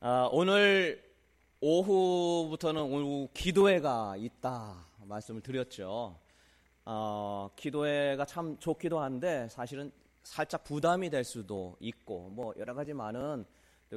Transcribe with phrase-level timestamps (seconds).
[0.00, 1.02] 아, 오늘
[1.60, 6.16] 오후부터는 오후 기도회가 있다 말씀을 드렸죠.
[6.84, 9.90] 어, 기도회가 참 좋기도 한데 사실은
[10.22, 13.44] 살짝 부담이 될 수도 있고 뭐 여러 가지 많은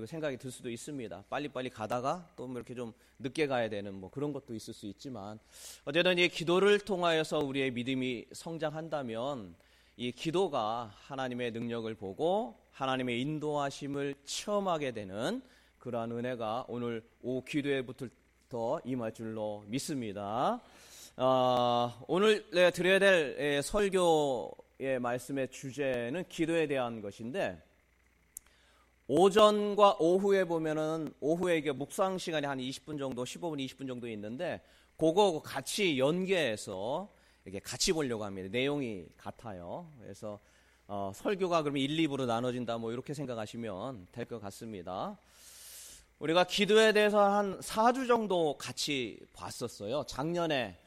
[0.08, 1.26] 생각이 들 수도 있습니다.
[1.30, 5.38] 빨리빨리 가다가 또뭐 이렇게 좀 늦게 가야 되는 뭐 그런 것도 있을 수 있지만
[5.86, 9.54] 어쨌든 이 기도를 통하여서 우리의 믿음이 성장한다면
[9.98, 15.44] 이 기도가 하나님의 능력을 보고 하나님의 인도하심을 체험하게 되는
[15.82, 20.62] 그러한 은혜가 오늘 오후 기도회부터 임할 줄로 믿습니다.
[21.18, 27.60] 어, 오늘 드려야 될 예, 설교의 말씀의 주제는 기도에 대한 것인데
[29.08, 34.62] 오전과 오후에 보면은 오후에 이게 묵상 시간이 한 20분 정도, 15분, 20분 정도 있는데
[34.98, 37.12] 그거 같이 연계해서
[37.44, 38.50] 이렇게 같이 보려고 합니다.
[38.52, 39.92] 내용이 같아요.
[40.00, 40.40] 그래서
[40.88, 45.18] 어, 설교가 그러면 1, 2부로 나눠진다 뭐 이렇게 생각하시면 될 것 같습니다.
[46.22, 50.04] 우리가 기도에 대해서 한 4주 정도 같이 봤었어요.
[50.04, 50.78] 작년에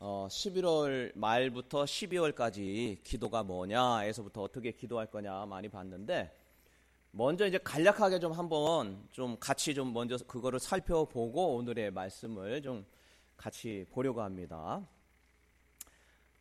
[0.00, 6.36] 어, 11월 말부터 12월까지 기도가 뭐냐에서부터 어떻게 기도할 거냐 많이 봤는데
[7.12, 12.84] 먼저 이제 간략하게 좀 한번 좀 같이 좀 먼저 그거를 살펴보고 오늘의 말씀을 좀
[13.36, 14.84] 같이 보려고 합니다.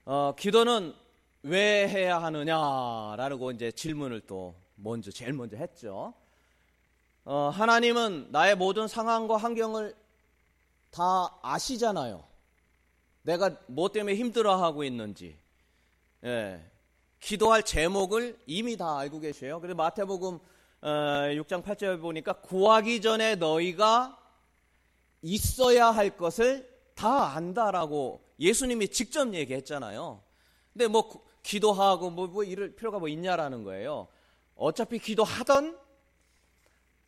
[0.04, 0.96] 어, 기도는
[1.44, 6.16] 왜 해야 하느냐라고 이제 질문을 또 먼저 제일 먼저 했죠.
[7.24, 9.96] 어, 하나님은 나의 모든 상황과 환경을
[10.90, 12.24] 다 아시잖아요.
[13.22, 15.40] 내가 뭐 때문에 힘들어하고 있는지.
[16.24, 16.66] 예.
[17.20, 19.60] 기도할 제목을 이미 다 알고 계세요.
[19.62, 20.40] 그래서 마태복음
[20.82, 24.18] 어, 6장 8절 보니까 구하기 전에 너희가
[25.22, 30.24] 있어야 할 것을 다 안다라고 예수님이 직접 얘기했잖아요.
[30.74, 34.08] 근데 뭐 기도하고 뭐, 뭐 이럴 필요가 뭐 있냐라는 거예요.
[34.56, 35.78] 어차피 기도하던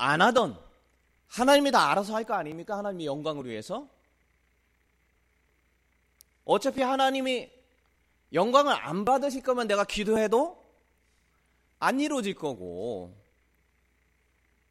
[0.04, 0.58] 안 하던
[1.28, 2.78] 하나님이 다 알아서 할 거 아닙니까?
[2.78, 3.88] 하나님의 영광을 위해서.
[6.46, 7.50] 어차피 하나님이
[8.34, 10.62] 영광을 안 받으실 거면 내가 기도해도
[11.80, 13.16] 안 이루어질 거고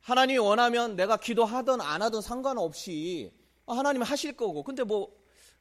[0.00, 3.32] 하나님이 원하면 내가 기도하든 안 하든 상관없이
[3.66, 5.16] 하나님이 하실 거고 근데 뭐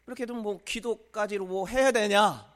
[0.05, 2.51] 그렇게 해도 뭐 기도까지로 뭐 해야 되냐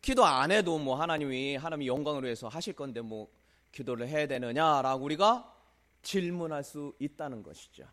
[0.00, 3.28] 기도 안 해도 뭐 하나님이 하나님이 영광을 위해서 하실 건데 뭐
[3.72, 5.55] 기도를 해야 되느냐라고 우리가
[6.06, 7.84] 질문할 수 있다는 것이죠.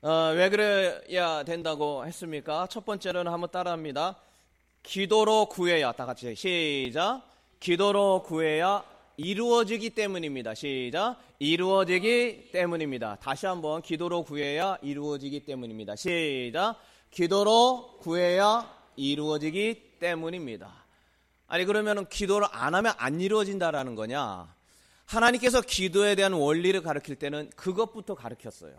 [0.00, 2.66] 어, 왜 그래야 된다고 했습니까?
[2.68, 4.18] 첫 번째로는 한번 따라합니다.
[4.82, 7.22] 기도로 구해야 다 같이 시작.
[7.60, 8.84] 기도로 구해야
[9.16, 10.54] 이루어지기 때문입니다.
[10.54, 11.18] 시작.
[11.38, 13.16] 이루어지기 때문입니다.
[13.16, 15.96] 다시 한번 기도로 구해야 이루어지기 때문입니다.
[15.96, 16.76] 시작.
[17.10, 20.83] 기도로 구해야 이루어지기 때문입니다.
[21.54, 24.52] 아니 그러면은 기도를 안 하면 안 이루어진다라는 거냐?
[25.06, 28.74] 하나님께서 기도에 대한 원리를 가르칠 때는 그것부터 가르쳤어요.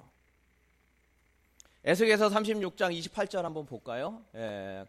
[1.86, 4.24] 에스겔서 36장 28절 한번 볼까요?
[4.36, 4.84] 예.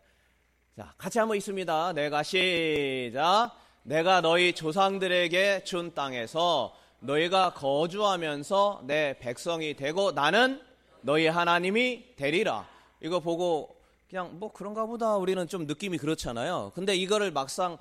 [0.77, 1.93] 자, 같이 한번 있습니다.
[1.93, 3.53] 내가 시작.
[3.85, 10.61] 내가 너희 조상들에게 준 땅에서 너희가 거주하면서 내 백성이 되고 나는
[11.03, 12.67] 너희 하나님이 되리라.
[13.01, 13.75] 이거 보고
[14.09, 16.72] 그냥 뭐 그런가 보다 우리는 좀 느낌이 그렇잖아요.
[16.75, 17.77] 근데 이거를 막상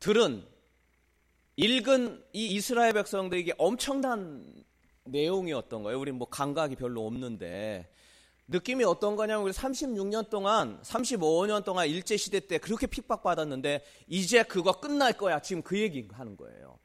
[0.00, 0.44] 들은
[1.56, 4.64] 읽은 이 이스라엘 백성들에게 엄청난
[5.04, 5.98] 내용이었던 거예요.
[5.98, 7.88] 우리 뭐 감각이 별로 없는데
[8.48, 14.80] 느낌이 어떤 거냐면 우리 36년 동안 35년 동안 일제 시대 때 그렇게 핍박받았는데 이제 그거
[14.80, 15.40] 끝날 거야.
[15.40, 16.78] 지금 그 얘기 하는 거예요.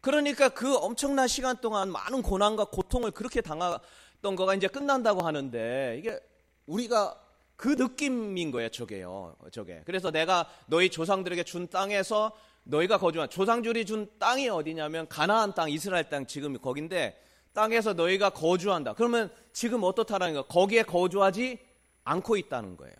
[0.00, 6.18] 그러니까 그 엄청난 시간 동안 많은 고난과 고통을 그렇게 당했던 거가 이제 끝난다고 하는데 이게
[6.66, 7.21] 우리가
[7.62, 9.36] 그 느낌인 거예요, 저게요.
[9.52, 9.82] 저게.
[9.86, 12.32] 그래서 내가 너희 조상들에게 준 땅에서
[12.64, 17.16] 너희가 거주한 조상들이 준 땅이 어디냐면 가나안 땅, 이스라엘 땅 지금 거긴데
[17.52, 18.94] 땅에서 너희가 거주한다.
[18.94, 20.42] 그러면 지금 어떻다라는 거?
[20.48, 21.60] 거기에 거주하지
[22.02, 22.96] 않고 있다는 거예요.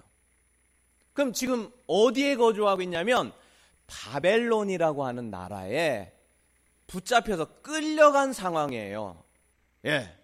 [1.12, 3.32] 그럼 지금 어디에 거주하고 있냐면
[3.88, 6.12] 바벨론이라고 하는 나라에
[6.86, 9.24] 붙잡혀서 끌려간 상황이에요.
[9.86, 10.21] 예.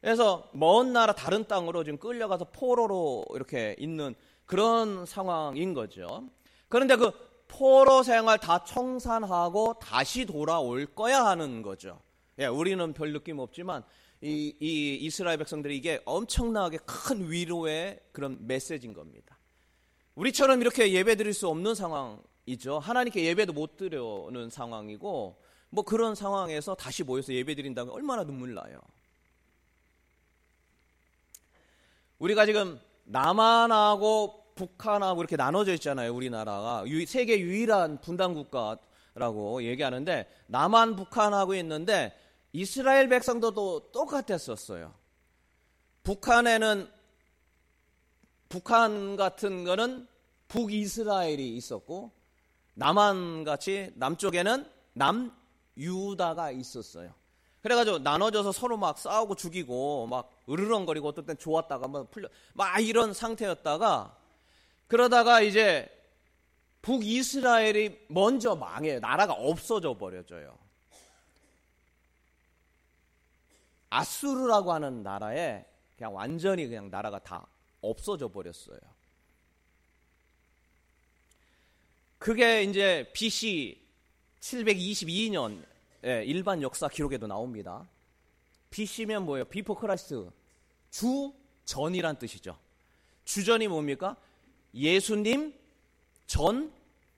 [0.00, 4.14] 그래서 먼 나라 다른 땅으로 지금 끌려가서 포로로 이렇게 있는
[4.46, 6.24] 그런 상황인 거죠.
[6.68, 7.12] 그런데 그
[7.46, 12.00] 포로 생활 다 청산하고 다시 돌아올 거야 하는 거죠.
[12.38, 13.82] 예, 우리는 별 느낌 없지만
[14.22, 19.38] 이, 이 이스라엘 백성들이 이게 엄청나게 큰 위로의 그런 메시지인 겁니다.
[20.14, 22.78] 우리처럼 이렇게 예배 드릴 수 없는 상황이죠.
[22.78, 28.80] 하나님께 예배도 못 드려는 상황이고 뭐 그런 상황에서 다시 모여서 예배 드린다면 얼마나 눈물 나요.
[32.20, 36.14] 우리가 지금 남한하고 북한하고 이렇게 나눠져 있잖아요.
[36.14, 38.78] 우리나라가 세계 유일한 분단 국가
[39.14, 42.16] 나라라고 얘기하는데 남한 북한하고 있는데
[42.52, 44.94] 이스라엘 백성도 똑같았었어요.
[46.02, 46.88] 북한에는
[48.48, 50.08] 북한 같은 거는
[50.48, 52.10] 북이스라엘이 있었고
[52.74, 57.14] 남한 같이 남쪽에는 남유다가 있었어요.
[57.62, 63.12] 그래가지고 나눠져서 서로 막 싸우고 죽이고 막 으르렁거리고 어떨 땐 좋았다가 막 풀려 막 이런
[63.12, 64.16] 상태였다가
[64.86, 65.88] 그러다가 이제
[66.82, 69.00] 북이스라엘이 먼저 망해요.
[69.00, 70.58] 나라가 없어져 버려져요.
[73.90, 75.64] 아수르라고 하는 나라에
[75.96, 77.46] 그냥 완전히 그냥 나라가 다
[77.82, 78.78] 없어져 버렸어요.
[82.18, 83.80] 그게 이제 BC
[84.40, 85.64] 722년
[86.04, 87.88] 예, 일반 역사 기록에도 나옵니다.
[88.70, 89.44] BC면 뭐예요?
[89.44, 90.30] Before Christ.
[90.90, 91.32] 주
[91.64, 92.58] 전이란 뜻이죠.
[93.24, 94.16] 주전이 뭡니까?
[94.74, 95.54] 예수님
[96.26, 96.72] 전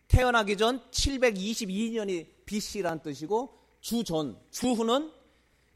[0.09, 5.11] 태어나기 전 722년이 BC란 뜻이고 주전 주후는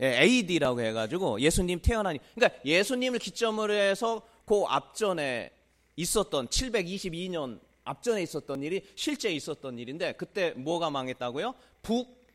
[0.01, 5.51] 예, AD라고 해가지고 예수님 태어나니 그러니까 예수님을 기점으로 해서 그 앞전에
[5.97, 11.55] 있었던 722년 앞전에 있었던 일이 실제 있었던 일인데 그때 뭐가 망했다고요?
[11.83, 12.26] 북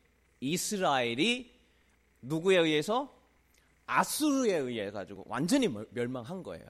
[0.42, 1.50] 이스라엘이
[2.20, 3.14] 누구에 의해서
[3.86, 6.66] 아수르에 의해 가지고 완전히 멸망한 거예요.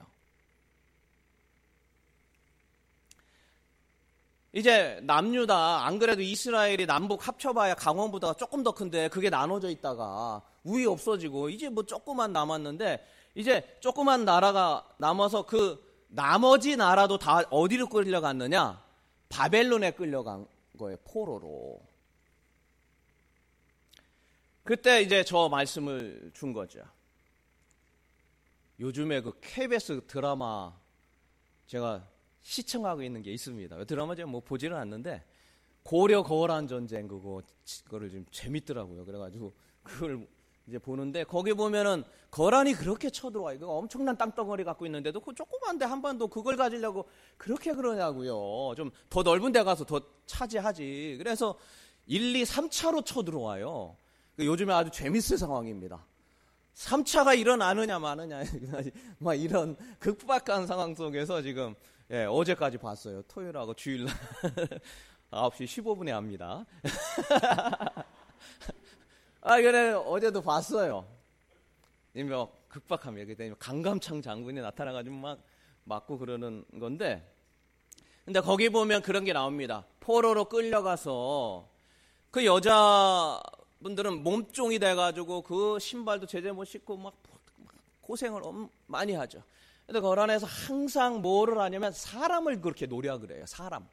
[4.51, 10.85] 이제 남유다 안 그래도 이스라엘이 남북 합쳐봐야 강원보다 조금 더 큰데 그게 나눠져 있다가 우위
[10.85, 13.03] 없어지고 이제 뭐 조금만 남았는데
[13.33, 18.83] 이제 조그만 나라가 남아서 그 나머지 나라도 다 어디로 끌려갔느냐?
[19.29, 20.45] 바벨론에 끌려간
[20.77, 20.97] 거예요.
[21.05, 21.92] 포로로.
[24.63, 26.79] 그때 이제 저 말씀을 준 거죠.
[28.79, 30.73] 요즘에 그 KBS 드라마
[31.67, 32.07] 제가
[32.41, 33.83] 시청하고 있는 게 있습니다.
[33.85, 35.23] 드라마 제가 뭐 보지는 않는데
[35.83, 37.41] 고려 거란 전쟁 그거
[37.83, 39.05] 그거를 좀 재밌더라고요.
[39.05, 40.27] 그래가지고 그걸
[40.65, 46.01] 이제 보는데 거기 보면은 거란이 그렇게 쳐들어와 이거 엄청난 땅덩어리 갖고 있는데도 그 조그만데 한
[46.01, 48.73] 번도 그걸 가지려고 그렇게 그러냐고요.
[48.75, 51.15] 좀 더 넓은 데 가서 더 차지하지.
[51.17, 51.57] 그래서
[52.07, 53.97] 1, 2, 3차로 쳐들어와요.
[54.35, 56.05] 그 요즘에 아주 재밌을 상황입니다.
[56.75, 58.41] 3차가 일어나느냐 마느냐
[59.19, 61.75] 막 이런 극박한 상황 속에서 지금
[62.11, 63.21] 예, 어제까지 봤어요.
[63.23, 64.13] 토요일하고 주일날
[65.31, 66.65] 9시 15분에 합니다.
[69.41, 71.07] 아, 그래, 어제도 봤어요.
[72.13, 73.25] 뭐, 극박합니다.
[73.27, 75.39] 그때 강감창 장군이 나타나가지고 막
[75.85, 77.29] 맞고 그러는 건데,
[78.23, 79.85] 근데 거기 보면 그런 게 나옵니다.
[79.99, 81.67] 포로로 끌려가서
[82.31, 83.41] 그 여자
[83.83, 87.13] 분들은 몸종이 돼가지고 그 신발도 제대로 못 신고 막
[88.01, 88.41] 고생을
[88.87, 89.43] 많이 하죠.
[89.85, 93.45] 근데 그 안에서 항상 뭐를 하냐면 사람을 그렇게 노력을 해요.
[93.45, 93.87] 사람.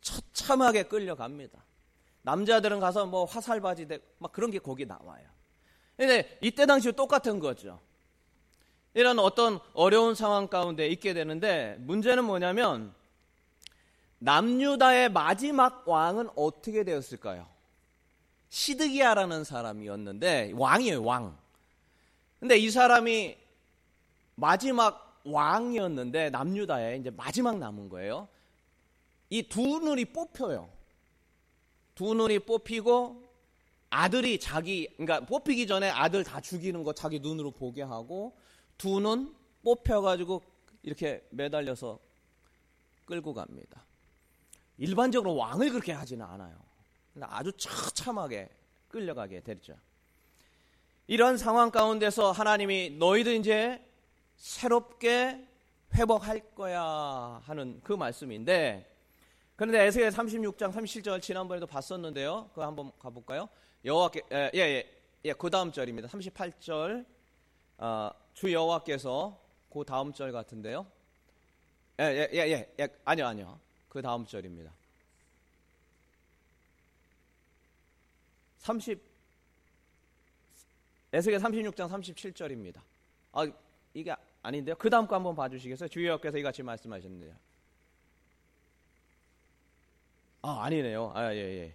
[0.00, 1.62] 처참하게 끌려갑니다.
[2.22, 3.86] 남자들은 가서 뭐 화살 바지
[4.18, 5.26] 막 그런 게 거기 나와요.
[5.96, 7.80] 근데 이때 당시 똑같은 거죠.
[8.94, 12.94] 이런 어떤 어려운 상황 가운데 있게 되는데 문제는 뭐냐면
[14.18, 17.49] 남유다의 마지막 왕은 어떻게 되었을까요?
[18.50, 21.38] 시드기야라는 사람이었는데 왕이에요, 왕.
[22.38, 23.36] 근데 이 사람이
[24.34, 28.28] 마지막 왕이었는데 남유다에 이제 마지막 남은 거예요.
[29.30, 30.68] 이 두 눈이 뽑혀요.
[31.94, 33.30] 두 눈이 뽑히고
[33.90, 38.36] 아들이 자기 그러니까 뽑히기 전에 아들 다 죽이는 거 자기 눈으로 보게 하고
[38.78, 40.42] 두 눈 뽑혀 가지고
[40.82, 41.98] 이렇게 매달려서
[43.04, 43.84] 끌고 갑니다.
[44.78, 46.56] 일반적으로 왕을 그렇게 하지는 않아요.
[47.22, 48.48] 아주 처참하게
[48.88, 49.74] 끌려가게 되죠.
[51.06, 53.84] 이런 상황 가운데서 하나님이 너희들 이제
[54.36, 55.44] 새롭게
[55.94, 58.86] 회복할 거야 하는 그 말씀인데
[59.56, 62.48] 그런데 에스겔 36장 37절 지난번에도 봤었는데요.
[62.50, 63.48] 그거 한번 가볼까요?
[63.84, 66.08] 여호와께 예예 예, 예, 그 다음 절입니다.
[66.08, 67.04] 38절
[67.78, 69.38] 어, 주 여호와께서
[69.68, 70.86] 그 다음 절 같은데요.
[71.98, 74.72] 예예예 예, 예, 예, 아니요 아니요 그 다음 절입니다.
[78.60, 79.00] 30
[81.12, 82.80] 에스겔 36장 37절입니다.
[83.32, 83.46] 아
[83.94, 84.76] 이게 아닌데요.
[84.76, 85.88] 그 다음 거 한번 봐주시겠어요?
[85.88, 87.34] 주 여호와께서 이같이 말씀하셨는데요.
[90.42, 91.12] 아, 아니네요.
[91.14, 91.74] 아, 예, 예.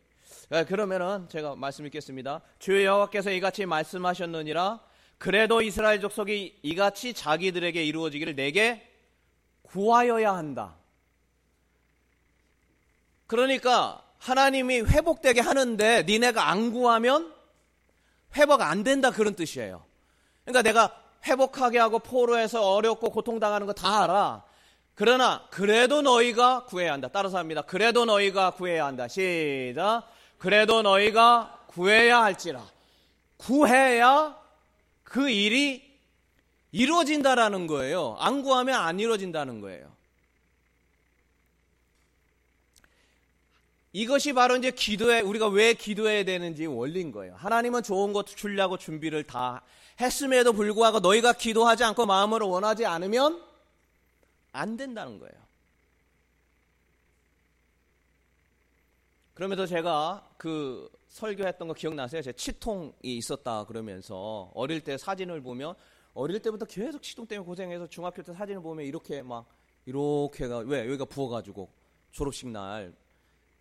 [0.49, 2.41] 아, 그러면은 제가 말씀 읽겠습니다.
[2.57, 4.79] 주 여호와께서 이같이 말씀하셨느니라
[5.17, 8.91] 그래도 이스라엘 족속이 이같이 자기들에게 이루어지기를 내게
[9.63, 10.77] 구하여야 한다.
[13.27, 17.31] 그러니까 하나님이 회복되게 하는데 니네가 안 구하면
[18.35, 19.83] 회복 안 된다 그런 뜻이에요.
[20.43, 24.43] 그러니까 내가 회복하게 하고 포로해서 어렵고 고통당하는 거 다 알아.
[24.95, 27.07] 그러나 그래도 너희가 구해야 한다.
[27.11, 27.61] 따라서 합니다.
[27.61, 29.07] 그래도 너희가 구해야 한다.
[29.07, 30.07] 시작.
[30.39, 32.63] 그래도 너희가 구해야 할지라.
[33.37, 34.35] 구해야
[35.03, 35.83] 그 일이
[36.71, 38.15] 이루어진다라는 거예요.
[38.19, 39.94] 안 구하면 안 이루어진다는 거예요.
[43.95, 47.33] 이것이 바로 이제 기도에 우리가 왜 기도해야 되는지 원리인 거예요.
[47.35, 49.61] 하나님은 좋은 것 주려고 준비를 다
[50.01, 53.41] 했음에도 불구하고 너희가 기도하지 않고 마음으로 원하지 않으면
[54.51, 55.33] 안 된다는 거예요.
[59.33, 62.21] 그러면서 제가 그 설교했던 거 기억나세요?
[62.21, 65.73] 제 치통이 있었다 그러면서 어릴 때 사진을 보면
[66.13, 69.45] 어릴 때부터 계속 치통 때문에 고생해서 중학교 때 사진을 보면 이렇게 막
[69.85, 71.69] 이렇게가 왜 여기가 부어가지고
[72.11, 72.93] 졸업식 날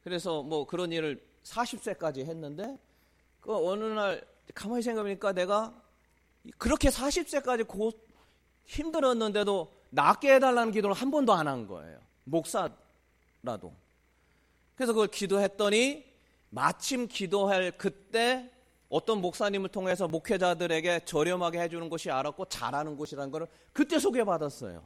[0.05, 2.79] 그래서 뭐 그런 일을 40세까지 했는데
[3.41, 5.75] 그 어느 날 가만히 생각해보니까 내가
[6.59, 7.91] 그렇게 40세까지 고
[8.67, 11.99] 힘들었는데도 낫게 해달라는 기도를 한 번도 안 한 거예요.
[12.25, 13.75] 목사라도.
[14.75, 16.05] 그래서 그걸 기도했더니
[16.51, 18.51] 마침 기도할 그때
[18.89, 24.85] 어떤 목사님을 통해서 목회자들에게 저렴하게 해주는 곳이 알았고 잘하는 곳이라는 것을 그때 소개받았어요.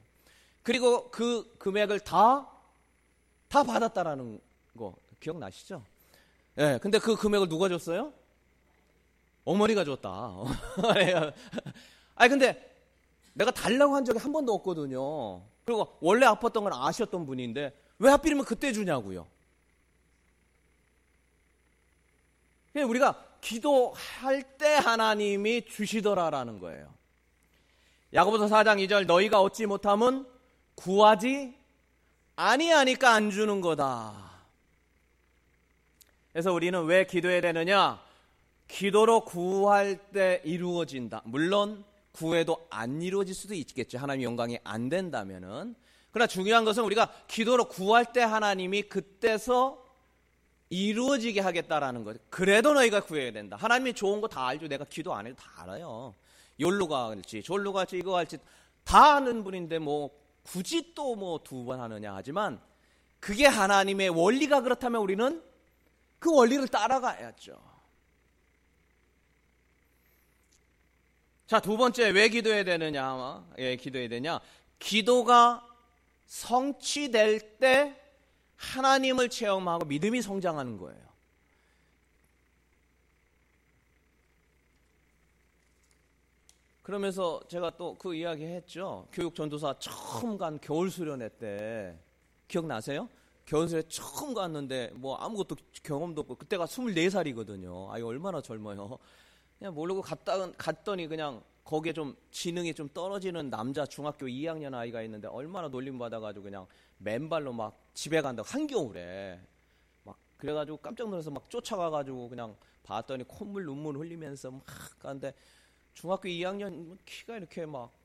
[0.62, 2.48] 그리고 그 금액을 다,
[3.48, 4.40] 다 받았다라는
[4.76, 5.82] 거 기억나시죠?
[6.58, 8.12] 예, 네, 근데 그 금액을 누가 줬어요?
[9.44, 10.32] 어머니가 줬다.
[12.16, 12.76] 아니, 근데
[13.32, 15.42] 내가 달라고 한 적이 한 번도 없거든요.
[15.64, 19.26] 그리고 원래 아팠던 걸 아셨던 분인데 왜 하필이면 그때 주냐고요.
[22.74, 26.92] 우리가 기도할 때 하나님이 주시더라라는 거예요.
[28.14, 30.26] 야고보서 4장 2절 너희가 얻지 못함은
[30.74, 31.54] 구하지
[32.36, 34.27] 아니하니까 안 주는 거다.
[36.38, 38.00] 그래서 우리는 왜 기도해야 되느냐?
[38.68, 41.22] 기도로 구할 때 이루어진다.
[41.24, 43.98] 물론 구해도 안 이루어질 수도 있겠죠.
[43.98, 45.74] 하나님 영광이 안 된다면은.
[46.12, 49.84] 그러나 중요한 것은 우리가 기도로 구할 때 하나님이 그때서
[50.70, 52.20] 이루어지게 하겠다라는 거죠.
[52.30, 53.56] 그래도 너희가 구해야 된다.
[53.56, 54.68] 하나님이 좋은 거 다 알죠.
[54.68, 56.14] 내가 기도 안 해도 다 알아요.
[56.60, 58.38] 열로 갈지, 졸로 갈지, 이거 갈지
[58.84, 60.10] 다 아는 분인데 뭐
[60.44, 62.60] 굳이 또 뭐 두 번 하느냐 하지만
[63.18, 65.47] 그게 하나님의 원리가 그렇다면 우리는
[66.18, 67.68] 그 원리를 따라가야죠.
[71.46, 73.46] 자, 두 번째 왜 기도해야 되느냐?
[73.58, 74.40] 예, 기도해야 되냐?
[74.78, 75.66] 기도가
[76.26, 77.98] 성취될 때
[78.56, 81.08] 하나님을 체험하고 믿음이 성장하는 거예요.
[86.82, 89.06] 그러면서 제가 또 그 이야기 했죠.
[89.12, 91.98] 교육 전도사 처음 간 겨울 수련회 때
[92.48, 93.08] 기억나세요?
[93.48, 97.90] 수련회 처음 갔는데 뭐 아무것도 경험도 없고 그때가 24살이거든요.
[97.90, 98.98] 아이 얼마나 젊어요.
[99.58, 105.28] 그냥 모르고 갔다 갔더니 그냥 거기에 좀 지능이 좀 떨어지는 남자 중학교 2학년 아이가 있는데
[105.28, 106.66] 얼마나 놀림 받아가지고 그냥
[106.98, 109.40] 맨발로 막 집에 간다 고 한겨울에
[110.04, 114.62] 막 그래가지고 깜짝 놀라서 막 쫓아가가지고 그냥 봤더니 콧물 눈물 흘리면서 막
[114.98, 115.32] 가는데
[115.94, 117.98] 중학교 2학년 키가 이렇게 막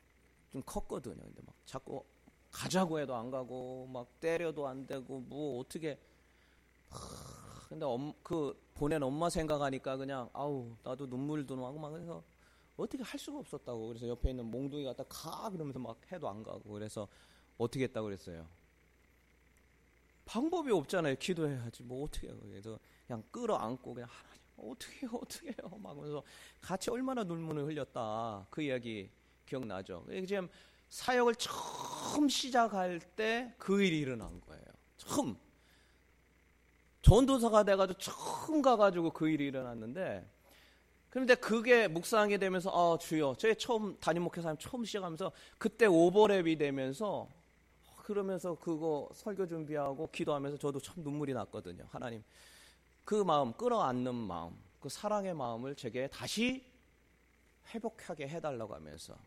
[0.54, 1.16] 좀 컸거든요.
[1.16, 2.04] 근데 막 자꾸
[2.54, 6.00] 가자고 해도 안 가고 막 때려도 안 되고 뭐 어떻게
[7.68, 12.24] 근데 엄, 그 보낸 엄마 생각하니까 그냥 아우 나도 눈물도 나고 막 해서
[12.78, 13.88] 어떻게 할 수가 없었다고.
[13.88, 16.72] 그래서 옆에 있는 몽둥이 갖다 가 그러면서 막 해도 안 가고.
[16.72, 17.08] 그래서
[17.58, 18.48] 어떻게 했다고 그랬어요.
[20.26, 21.16] 방법이 없잖아요.
[21.16, 21.84] 기도해야지.
[21.84, 22.38] 뭐 어떻게 해요.
[22.42, 25.12] 그래서 그냥 끌어안고 그냥 하나님 어떻게 해요.
[25.22, 25.80] 어떻게 해요.
[25.82, 26.24] 막 하면서
[26.62, 28.46] 같이 얼마나 눈물을 흘렸다.
[28.50, 29.10] 그 이야기
[29.46, 30.06] 기억나죠.
[30.28, 30.48] 지금
[30.94, 34.64] 사역을 처음 시작할 때 그 일이 일어난 거예요.
[34.98, 35.36] 처음.
[37.02, 40.30] 전도사가 돼가지고 처음 가가지고 그 일이 일어났는데
[41.10, 47.28] 그런데 그게 묵상하게 되면서 아 주여 저희 처음 담임 목회사님 처음 시작하면서 그때 오버랩이 되면서
[48.04, 51.86] 그러면서 그거 설교 준비하고 기도하면서 저도 참 눈물이 났거든요.
[51.90, 52.24] 하나님
[53.04, 56.64] 그 마음 끌어안는 마음 그 사랑의 마음을 제게 다시
[57.74, 59.18] 회복하게 해달라고 하면서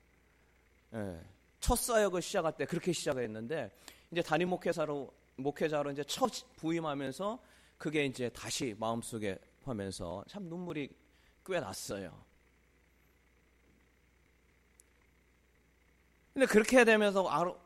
[0.94, 1.20] 예,
[1.66, 3.73] 첫 사역을 시작할 때 그렇게 시작을 했는데
[4.12, 7.40] 이제 담임 목회사로 목회자로 이제 첫 부임하면서
[7.76, 10.88] 그게 이제 다시 마음속에 하면서 참 눈물이
[11.44, 12.25] 꽤 났어요.
[16.35, 17.58] 근데 그렇게 되면서 아로,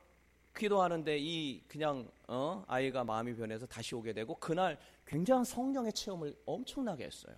[0.57, 2.65] 기도하는데 이 그냥 어?
[2.69, 7.37] 아이가 마음이 변해서 다시 오게 되고 그날 굉장한 성령의 체험을 엄청나게 했어요.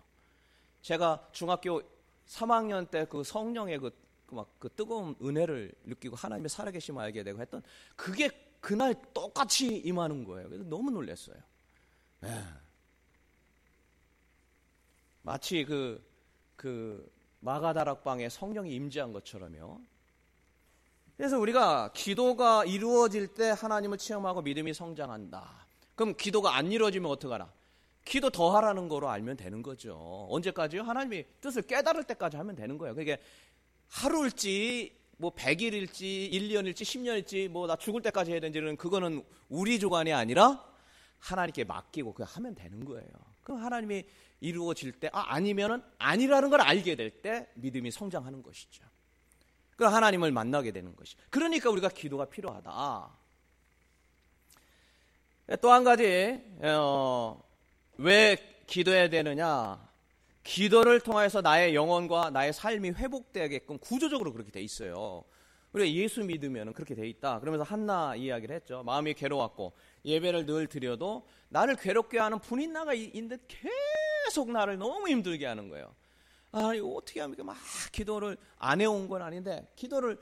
[0.80, 1.82] 제가 중학교
[2.28, 3.90] 3학년 때 그 성령의 그,
[4.32, 7.62] 그, 막, 그 뜨거운 은혜를 느끼고 하나님의 살아계심을 알게 되고 했던
[7.94, 10.48] 그게 그날 똑같이 임하는 거예요.
[10.48, 11.36] 그래서 너무 놀랐어요.
[12.20, 12.42] 네.
[15.22, 16.02] 마치 그,
[16.56, 19.80] 그 마가다락방에 성령이 임재한 것처럼요.
[21.16, 25.66] 그래서 우리가 기도가 이루어질 때 하나님을 체험하고 믿음이 성장한다.
[25.94, 27.52] 그럼 기도가 안 이루어지면 어떡하나?
[28.04, 30.26] 기도 더 하라는 거로 알면 되는 거죠.
[30.30, 30.82] 언제까지요?
[30.82, 32.94] 하나님이 뜻을 깨달을 때까지 하면 되는 거예요.
[32.94, 33.20] 그게
[33.92, 40.64] 하루일지 뭐 100일일지 1년일지 10년일지 뭐 나 죽을 때까지 해야 되는지는 그거는 우리 주관이 아니라
[41.18, 43.08] 하나님께 맡기고 그 하면 되는 거예요.
[43.44, 44.04] 그럼 하나님이
[44.40, 48.82] 이루어질 때 아, 아니면은 아니라는 걸 알게 될 때 믿음이 성장하는 것이죠.
[49.76, 51.14] 그럼 하나님을 만나게 되는 것이.
[51.30, 53.10] 그러니까 우리가 기도가 필요하다.
[55.60, 57.42] 또 한 가지 어,
[57.98, 59.86] 왜 기도해야 되느냐?
[60.42, 65.24] 기도를 통해서 나의 영혼과 나의 삶이 회복되게끔 구조적으로 그렇게 돼 있어요.
[65.72, 67.40] 우리가 예수 믿으면 그렇게 돼 있다.
[67.40, 68.82] 그러면서 한나 이야기를 했죠.
[68.82, 69.72] 마음이 괴로웠고
[70.04, 75.94] 예배를 늘 드려도 나를 괴롭게 하는 분인나가 있는데 계속 나를 너무 힘들게 하는 거예요.
[76.50, 77.42] 아, 이거 어떻게 합니까?
[77.44, 77.56] 막
[77.90, 80.18] 기도를 안 해온 건 아닌데 기도를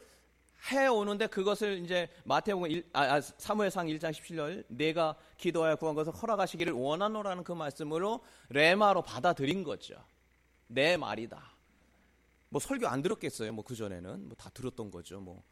[0.71, 6.13] 해 오는데 그것을 이제 마태복음 1, 아, 아, 사무엘상 1장 17절 내가 기도하여 구한 것을
[6.13, 9.95] 허락하시기를 원하노라는 그 말씀으로 레마로 받아들인 거죠.
[10.67, 11.43] 내 말이다.
[12.51, 13.53] 뭐 설교 안 들었겠어요.
[13.53, 15.21] 뭐 그 전에는 뭐 다 들었던 거죠.
[15.21, 15.43] 뭐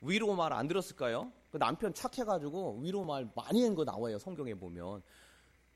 [0.00, 1.32] 위로 말 안 들었을까요?
[1.50, 4.18] 그 남편 착해가지고 위로 말 많이 한 거 나와요.
[4.18, 5.02] 성경에 보면.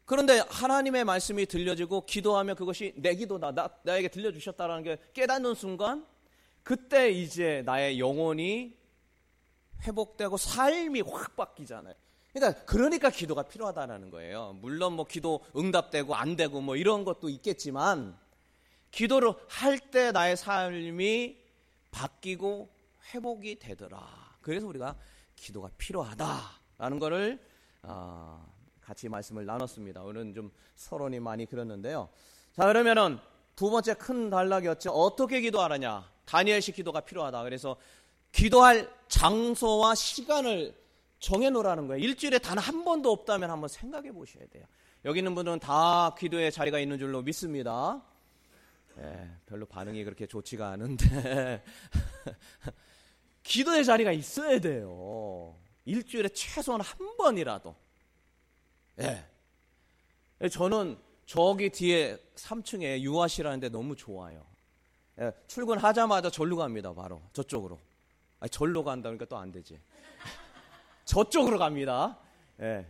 [0.05, 3.53] 그런데 하나님의 말씀이 들려지고 기도하면 그것이 내 기도다.
[3.53, 6.05] 나, 나에게 들려주셨다라는 게 깨닫는 순간
[6.63, 8.77] 그때 이제 나의 영혼이
[9.83, 11.95] 회복되고 삶이 확 바뀌잖아요.
[12.33, 14.57] 그러니까 그러니까 기도가 필요하다는 거예요.
[14.61, 18.17] 물론 뭐 기도 응답되고 안 되고 뭐 이런 것도 있겠지만
[18.91, 21.37] 기도를 할 때 나의 삶이
[21.91, 22.71] 바뀌고
[23.13, 24.37] 회복이 되더라.
[24.41, 24.97] 그래서 우리가
[25.37, 27.39] 기도가 필요하다라는 것을
[27.83, 28.47] 어,
[28.81, 30.03] 같이 말씀을 나눴습니다.
[30.03, 32.09] 오늘은 좀 서론이 많이 그렸는데요.
[32.53, 33.19] 자 그러면은
[33.57, 34.91] 두 번째 큰 단락이었죠.
[34.91, 36.12] 어떻게 기도하느냐?
[36.37, 37.43] 다니엘식 기도가 필요하다.
[37.43, 37.77] 그래서
[38.33, 40.75] 기도할 장소와 시간을
[41.19, 42.03] 정해놓으라는 거예요.
[42.03, 44.65] 일주일에 단 한 번도 없다면 한번 생각해 보셔야 돼요.
[45.05, 48.03] 여기 있는 분들은 다 기도의 자리가 있는 줄로 믿습니다.
[48.99, 51.63] 예, 별로 반응이 그렇게 좋지가 않은데
[53.45, 55.55] 기도의 자리가 있어야 돼요.
[55.85, 57.75] 일주일에 최소한 한 번이라도.
[59.01, 60.49] 예.
[60.49, 64.47] 저는 저기 뒤에 3층에 유아시라는데 너무 좋아요.
[65.23, 66.93] 예, 출근하자마자 절로 갑니다.
[66.93, 67.79] 바로 저쪽으로.
[68.41, 69.81] 아니, 절로 간다니까 또 안 되지.
[71.05, 72.19] 저쪽으로 갑니다.
[72.61, 72.85] 예.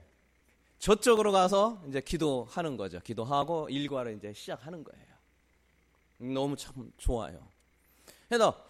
[0.79, 3.01] 저쪽으로 가서 이제 기도하는 거죠.
[3.01, 5.07] 기도하고 일과를 이제 시작하는 거예요.
[6.33, 7.39] 너무 참 좋아요.
[8.29, 8.65] 그래서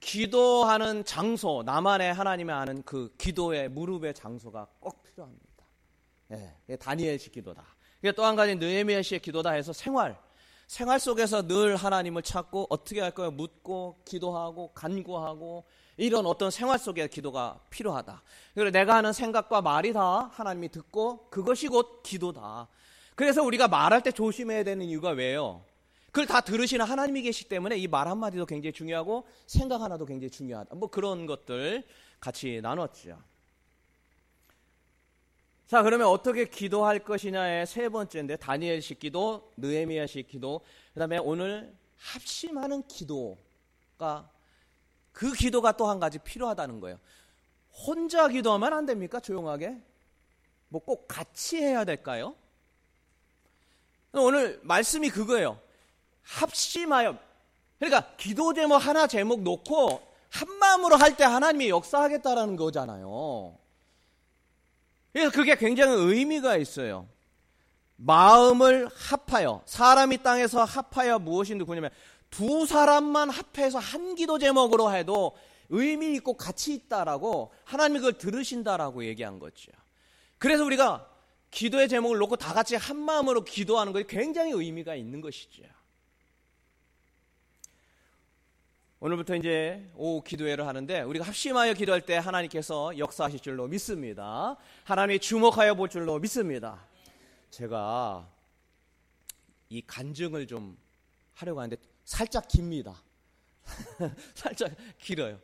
[0.00, 5.46] 기도하는 장소, 나만의 하나님의 아는 그 기도의 무릎의 장소가 꼭 필요합니다.
[6.70, 7.62] 예, 다니엘식 기도다.
[8.16, 10.18] 또 한 가지 느헤미야식의 기도다 해서 생활,
[10.72, 13.30] 생활 속에서 늘 하나님을 찾고 어떻게 할까요?
[13.30, 15.64] 묻고 기도하고 간구하고
[15.98, 18.22] 이런 어떤 생활 속에 기도가 필요하다.
[18.54, 22.68] 그리고 내가 하는 생각과 말이 다 하나님이 듣고 그것이 곧 기도다.
[23.14, 25.62] 그래서 우리가 말할 때 조심해야 되는 이유가 왜요?
[26.06, 30.74] 그걸 다 들으시는 하나님이 계시기 때문에 이 말 한마디도 굉장히 중요하고 생각 하나도 굉장히 중요하다.
[30.76, 31.82] 뭐 그런 것들
[32.18, 33.18] 같이 나눴죠.
[35.72, 40.60] 자, 그러면 어떻게 기도할 것이냐의 세 번째인데 다니엘식 기도, 느헤미야식 기도,
[40.92, 44.28] 그다음에 오늘 합심하는 기도가
[45.12, 46.98] 그 기도가 또 한 가지 필요하다는 거예요.
[47.86, 49.18] 혼자 기도하면 안 됩니까?
[49.18, 49.80] 조용하게?
[50.68, 52.34] 뭐 꼭 같이 해야 될까요?
[54.12, 55.58] 오늘 말씀이 그거예요.
[56.22, 57.18] 합심하여.
[57.78, 63.61] 그러니까 기도 제목 하나 제목 놓고 한 마음으로 할 때 하나님이 역사하겠다라는 거잖아요.
[65.12, 67.08] 그래서 그게 굉장히 의미가 있어요.
[67.96, 71.90] 마음을 합하여 사람이 땅에서 합하여 무엇인지 그냐면
[72.30, 75.36] 두 사람만 합해서 한 기도 제목으로 해도
[75.68, 79.70] 의미 있고 가치 있다라고 하나님이 그걸 들으신다라고 얘기한 거죠.
[80.38, 81.08] 그래서 우리가
[81.50, 85.62] 기도의 제목을 놓고 다 같이 한 마음으로 기도하는 것이 굉장히 의미가 있는 것이죠.
[89.04, 94.56] 오늘부터 이제 오후 기도회를 하는데 우리가 합심하여 기도할 때 하나님께서 역사하실 줄로 믿습니다.
[94.84, 96.86] 하나님이 주목하여 볼 줄로 믿습니다.
[97.50, 98.30] 제가
[99.70, 100.78] 이 간증을 좀
[101.34, 103.02] 하려고 하는데 살짝 깁니다.
[104.36, 105.36] 살짝 길어요.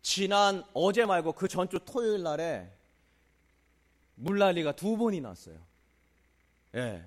[0.00, 2.72] 지난 어제 말고 그 전주 토요일 날에
[4.14, 5.58] 물난리가 두 번이 났어요.
[6.74, 7.04] 예.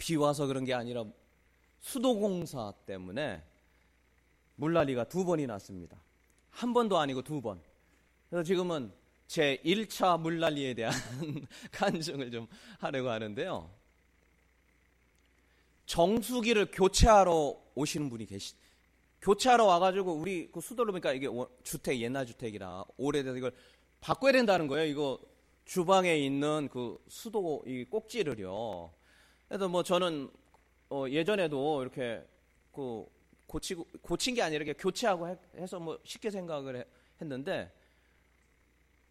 [0.00, 1.04] 비 와서 그런 게 아니라
[1.80, 3.42] 수도공사 때문에
[4.56, 6.02] 물난리가 두 번이 났습니다.
[6.50, 7.60] 한 번도 아니고 두 번.
[8.28, 8.92] 그래서 지금은
[9.26, 10.92] 제 1차 물난리에 대한
[11.70, 13.70] 간증을 좀 하려고 하는데요.
[15.86, 18.54] 정수기를 교체하러 오시는 분이 계시,
[19.20, 21.28] 교체하러 와가지고 우리 그 수도로 보니까 이게
[21.62, 23.52] 주택 옛날 주택이라 오래돼서 이걸
[24.00, 24.86] 바꿔야 된다는 거예요.
[24.86, 25.18] 이거
[25.66, 28.99] 주방에 있는 그 수도 이 꼭지를요.
[29.50, 30.30] 그래서 뭐 저는
[30.90, 32.24] 어 예전에도 이렇게
[32.72, 33.04] 그
[33.48, 36.84] 고치고 고친 게 아니라 이렇게 교체하고 해, 서 뭐 쉽게 생각을 해,
[37.20, 37.68] 했는데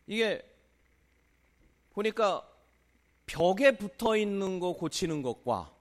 [0.07, 0.41] 이게
[1.91, 2.47] 보니까
[3.25, 5.73] 벽에 붙어 있는 거 고치는 것과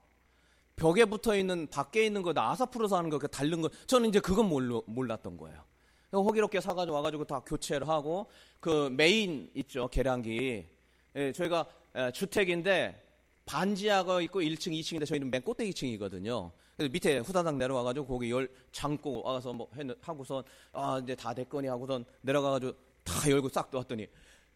[0.75, 4.49] 벽에 붙어 있는 밖에 있는 거 나사 풀어서 하는 거그 다른 거 저는 이제 그건
[4.49, 5.63] 몰라, 몰랐던 거예요.
[6.11, 10.67] 호기롭게 사가지고 와가지고 다 교체를 하고 그 메인 있죠 계량기
[11.15, 13.08] 예, 저희가 예, 주택인데
[13.49, 16.51] 반지하가 있고 1층, 2층인데 저희는 맨 꼭대기 층이거든요.
[16.77, 21.67] 그래서 밑에 후다닥 내려와가지고 거기 열 잠고 와서 뭐 했, 하고선 아 이제 다 됐거니
[21.67, 24.07] 하고선 내려가가지고 다 열고 싹 들어왔더니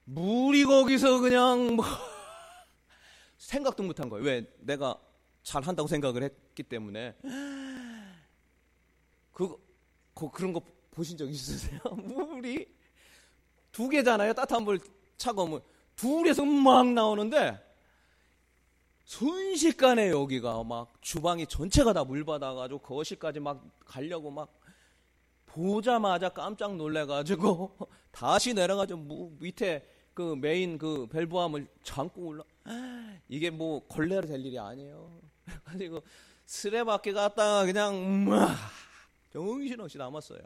[0.03, 1.84] 물이 거기서 그냥 뭐
[3.39, 4.23] 생각도 못한 거예요.
[4.23, 4.95] 왜 내가
[5.41, 7.15] 잘 한다고 생각을 했기 때문에
[9.32, 9.58] 그,
[10.13, 11.79] 그 그런 거 보신 적 있으세요?
[11.97, 12.67] 물이
[13.71, 14.34] 두 개잖아요.
[14.34, 14.79] 따뜻한 물,
[15.17, 15.62] 차가운 물.
[15.95, 17.72] 둘에서 막 나오는데
[19.05, 24.59] 순식간에 여기가 막 주방이 전체가 다 물 받아가지고 거실까지 막 가려고 막
[25.45, 27.77] 보자마자 깜짝 놀래가지고
[28.11, 32.43] 다시 내려가지고 밑에 그 메인 그 밸브함을 잠고 올라
[33.27, 35.21] 이게 뭐 걸레로 될 일이 아니에요.
[35.65, 36.01] 그래가지고
[36.45, 38.55] 스레 밖에 갔다가 그냥 막
[39.31, 40.39] 정신없이 남았어요.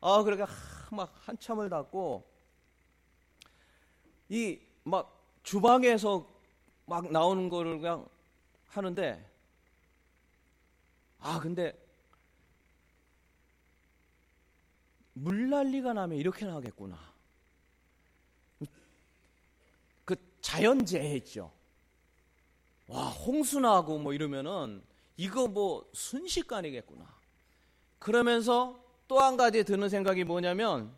[0.00, 0.46] 아 그러니까
[0.90, 2.24] 막 한참을 닫고
[4.30, 6.26] 이 막 주방에서
[6.86, 8.06] 막 나오는 거를 그냥
[8.68, 9.24] 하는데
[11.20, 11.72] 아 근데
[15.14, 16.98] 물난리가 나면 이렇게 나겠구나.
[20.04, 21.52] 그 자연재해 있죠.
[22.88, 24.82] 와 홍수 나고 뭐 이러면은
[25.16, 27.06] 이거 뭐 순식간이겠구나.
[27.98, 30.92] 그러면서 또 한 가지 드는 생각이 뭐냐면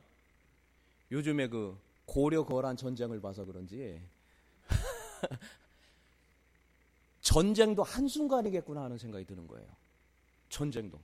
[1.10, 4.00] 요즘에 그 고려 거란 전쟁을 봐서 그런지
[7.36, 9.66] 전쟁도 한순간이겠구나 하는 생각이 드는 거예요.
[10.48, 10.98] 전쟁도.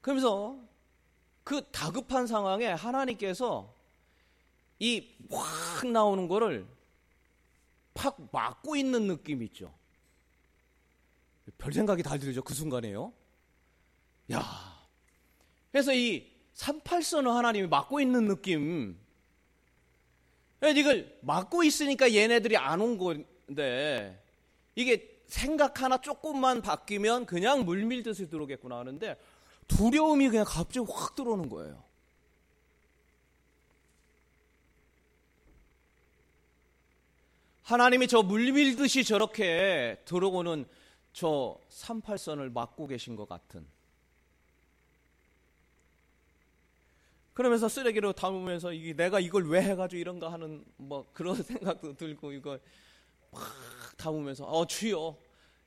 [0.00, 0.58] 그러면서
[1.44, 3.72] 그 다급한 상황에 하나님께서
[4.80, 6.66] 이 확 나오는 거를
[7.94, 9.72] 팍 막고 있는 느낌 있죠.
[11.56, 12.42] 별 생각이 다 들죠.
[12.42, 13.12] 그 순간에요.
[14.32, 14.42] 야.
[15.70, 18.98] 그래서 이 38선을 하나님이 막고 있는 느낌.
[20.62, 24.20] 이걸 막고 있으니까 얘네들이 안 온 건데
[24.74, 29.18] 이게 생각 하나 조금만 바뀌면 그냥 물밀듯이 들어오겠구나 하는데
[29.66, 31.82] 두려움이 그냥 갑자기 확 들어오는 거예요.
[37.62, 40.66] 하나님이 저 물밀듯이 저렇게 들어오는
[41.14, 43.66] 저 38선을 막고 계신 것 같은.
[47.32, 52.60] 그러면서 쓰레기로 담으면서 내가 이걸 왜 해가지고 이런가 하는 뭐 그런 생각도 들고 이걸
[53.32, 53.42] 막
[53.96, 55.16] 담으면서 어 주여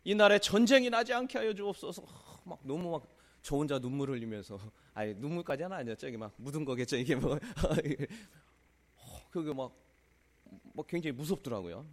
[0.04, 2.04] 이날에 전쟁이 나지 않게 하여 주옵소서.
[2.46, 4.60] 막 너무 막 저 혼자 눈물 흘리면서
[4.96, 7.38] 아니 눈물까지는 아니었죠 이게 막 묻은 거겠죠 이게 뭐.
[9.30, 9.72] 그게 막,
[10.74, 11.86] 뭐 굉장히 무섭더라고요.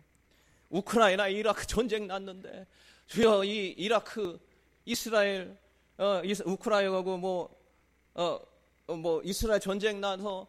[0.71, 2.67] 우크라이나 이라크 전쟁 났는데
[3.07, 4.41] 주여 이 이라크
[4.87, 5.59] 이스라엘
[5.99, 8.41] 어 이스, 우크라이나하고 뭐어
[8.87, 10.47] 어, 뭐 이스라엘 전쟁 나서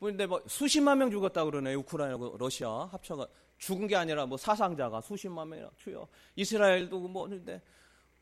[0.00, 3.28] 근데 뭐 수십만 명 죽었다 그러네 우크라이나하고 러시아 합쳐가
[3.60, 6.08] 죽은 게 아니라 뭐 사상자가 수십만 명이나 주요.
[6.34, 7.62] 이스라엘도 뭐 근데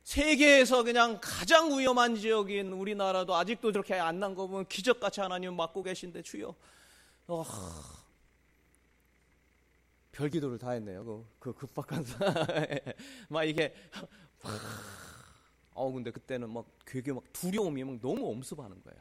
[0.03, 5.83] 세계에서 그냥 가장 위험한 지역인 우리나라도 아직도 저렇게 안 난 거 보면 기적같이 하나님 맡고
[5.83, 6.55] 계신데 주여.
[7.29, 7.44] 어,
[10.12, 11.05] 별 기도를 다 했네요.
[11.05, 12.05] 그, 그 급박한
[13.29, 13.72] 막 이게
[15.74, 19.01] 어 근데 그때는 막 되게 막 두려움이 막 너무 엄습하는 거예요.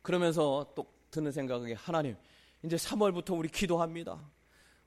[0.00, 2.16] 그러면서 또 드는 생각이 하나님
[2.64, 4.20] 이제 3월부터 우리 기도합니다.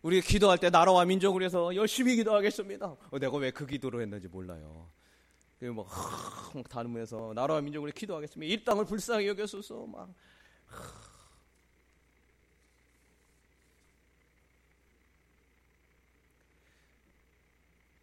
[0.02, 2.86] 우리 기도할 때 나라와 민족을 위해서 열심히 기도하겠습니다.
[2.86, 4.88] 어, 내가 왜 그 기도를 했는지 몰라요.
[5.60, 5.88] 그 뭐,
[6.70, 8.54] 다름에서 나라와 민족을 위해 기도하겠습니다.
[8.54, 10.10] 이 땅을 불쌍히 여겨소서, 막.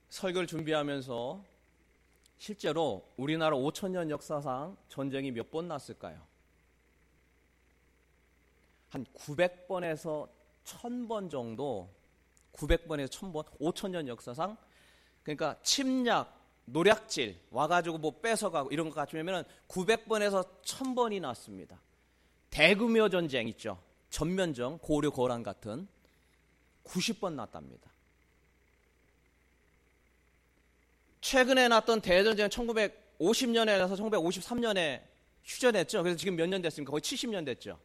[0.09, 1.45] 설교를 준비하면서
[2.39, 6.21] 실제로 우리나라 5천년 역사상 전쟁이 몇 번 났을까요?
[8.92, 10.28] 한 900번에서
[10.66, 11.88] 1000번 정도
[12.52, 14.55] 900번에서 1000번 5000년 역사상
[15.22, 21.81] 그러니까 침략 노략질 와가지고 뭐 뺏어가고 이런 것 같으면 900번에서 1000번이 났습니다.
[22.50, 23.83] 대규모 전쟁 있죠.
[24.11, 25.88] 전면정 고려 거란 같은
[26.85, 27.90] 90번 났답니다.
[31.22, 35.00] 최근에 났던 대전쟁 1950년에 나서 1953년에
[35.44, 36.02] 휴전했죠.
[36.02, 36.90] 그래서 지금 몇 년 됐습니까?
[36.90, 37.78] 거의 70년 됐죠.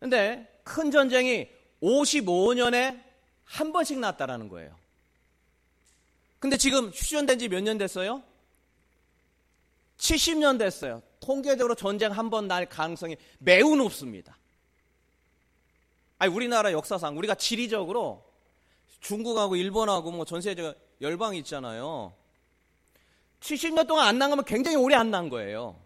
[0.00, 1.48] 근데 큰 전쟁이
[1.82, 3.00] 55년에
[3.44, 4.74] 한 번씩 났다라는 거예요.
[6.40, 8.22] 근데 지금 휴전된 지 몇 년 됐어요?
[9.98, 11.02] 70년 됐어요.
[11.20, 14.36] 통계적으로 전쟁 한 번 날 가능성이 매우 높습니다.
[16.18, 18.24] 아니 우리나라 역사상 우리가 지리적으로
[19.00, 22.14] 중국하고 일본하고 뭐 전 세계적 열방이 있잖아요.
[23.40, 25.78] 70년 동안 안 난 거면 굉장히 오래 안 난 거예요.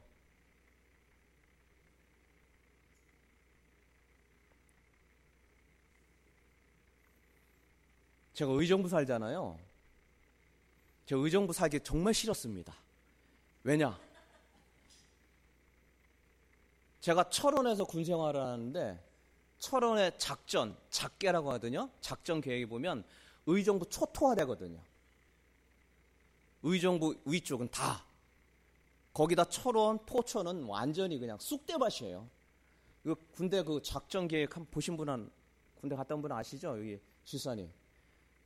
[8.35, 9.59] 제가 의정부 살잖아요.
[11.07, 12.75] 제가 의정부 살기 정말 싫었습니다.
[13.63, 13.99] 왜냐?
[17.01, 19.03] 제가 철원에서 군 생활을 하는데
[19.59, 21.89] 철원의 작전, 작계라고 하거든요.
[22.01, 23.05] 작전 계획에 보면
[23.47, 24.81] 의정부 초토화되거든요.
[26.63, 28.05] 의정부 위쪽은 다.
[29.13, 32.29] 거기다 철원, 포천은 완전히 그냥 쑥대밭이에요.
[33.05, 35.31] 이거 군대 그 작전 계획 한번 보신 분은
[35.81, 36.77] 군대 갔다 온 분 아시죠?
[36.79, 37.71] 여기 지사님.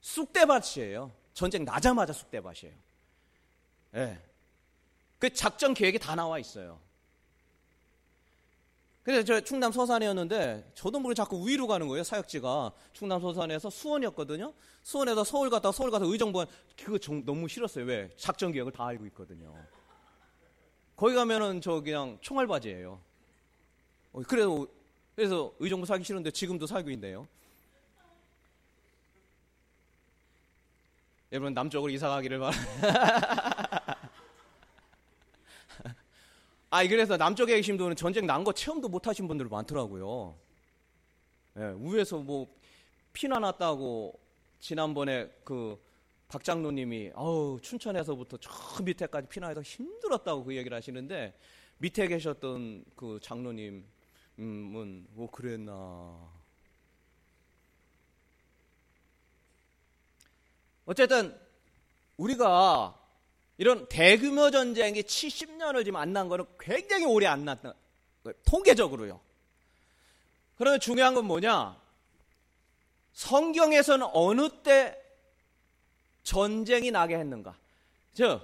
[0.01, 1.13] 쑥대밭이에요.
[1.35, 2.75] 전쟁 나자마자 쑥대밭이에요.
[3.95, 3.99] 예.
[3.99, 4.21] 네.
[5.19, 6.79] 그 작전 계획이 다 나와 있어요.
[9.03, 14.53] 그래서 저 충남 서산이었는데 저도 모르게 자꾸 위로 가는 거예요 사역지가 충남 서산에서 수원이었거든요.
[14.83, 16.45] 수원에서 서울 갔다 서울 가서 의정부
[16.77, 17.87] 그거 정, 너무 싫었어요.
[17.87, 19.55] 왜 작전 계획을 다 알고 있거든요.
[20.95, 23.01] 거기 가면은 저 그냥 총알바지예요.
[24.13, 24.67] 어, 그래서
[25.17, 27.27] 그래서 의정부 살기 싫은데 지금도 살고 있네요.
[31.33, 33.99] 여러분 남쪽으로 이사 가기를 바랍니다.
[36.71, 40.37] 아, 그래서 남쪽에 계신 분은 전쟁 난 거 체험도 못 하신 분들 많더라고요.
[41.57, 42.47] 예, 위에서 뭐
[43.13, 44.19] 피나 났다고
[44.61, 45.79] 지난번에 그
[46.29, 48.51] 박장로님이 아우 춘천에서부터 저
[48.83, 51.35] 밑에까지 피나해서 힘들었다고 그 얘기를 하시는데
[51.79, 53.85] 밑에 계셨던 그 장로님은
[54.37, 56.31] 뭐 그랬나
[60.89, 61.39] 어쨌든
[62.17, 62.99] 우리가
[63.59, 67.75] 이런 대규모 전쟁이 70년을 지금 안 난 거는 굉장히 오래 안 났다.
[68.47, 69.21] 통계적으로요.
[70.57, 71.77] 그러면 중요한 건 뭐냐?
[73.13, 74.99] 성경에서는 어느 때
[76.23, 77.55] 전쟁이 나게 했는가?
[78.15, 78.41] 즉,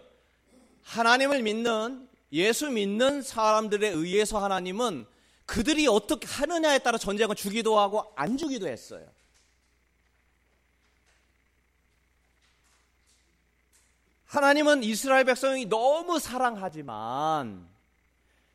[0.82, 5.06] 하나님을 믿는, 예수 믿는 사람들에 의해서 하나님은
[5.46, 9.06] 그들이 어떻게 하느냐에 따라 전쟁을 주기도 하고 안 주기도 했어요.
[14.34, 17.68] 하나님은 이스라엘 백성이 너무 사랑하지만